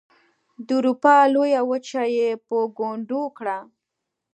[0.65, 3.57] د اروپا لویه وچه یې په ګونډو کړه.